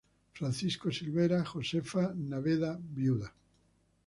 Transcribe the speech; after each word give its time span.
Francisco 0.33 0.89
Silvera, 0.89 1.43
Josefa 1.45 2.11
Naveda 2.15 2.75
Vda. 2.95 3.31